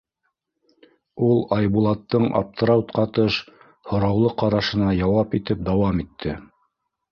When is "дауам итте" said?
5.71-6.37